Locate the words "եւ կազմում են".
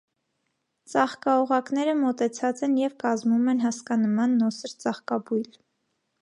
2.85-3.61